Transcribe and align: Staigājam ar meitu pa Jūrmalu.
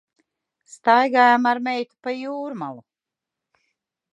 Staigājam 0.75 1.45
ar 1.51 1.61
meitu 1.67 1.99
pa 2.07 2.15
Jūrmalu. 2.15 2.83